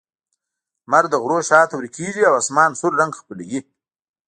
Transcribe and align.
لمر 0.85 1.03
د 1.09 1.13
غرونو 1.23 1.47
شا 1.49 1.59
ته 1.69 1.73
ورکېږي 1.77 2.23
او 2.27 2.33
آسمان 2.41 2.69
سور 2.79 2.93
رنګ 3.01 3.13
خپلوي. 3.21 3.59